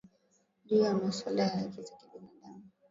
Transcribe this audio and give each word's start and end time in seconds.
juu 0.65 0.75
ya 0.77 0.93
masuala 0.93 1.43
ya 1.43 1.49
haki 1.49 1.81
za 1.81 1.93
binaadamu 2.13 2.63